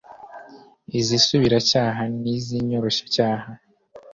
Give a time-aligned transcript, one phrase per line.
[0.99, 3.49] iz isubiracyaha n iz inyoroshyacyaha